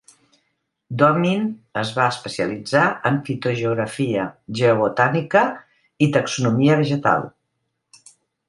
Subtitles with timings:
[1.01, 1.43] Domin
[1.81, 4.25] es va especialitzar en fitogeografia,
[4.63, 5.47] geobotànica
[6.07, 7.33] i taxonomia vegetal.